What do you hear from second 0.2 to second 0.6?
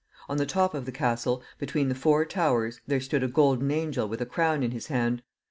On the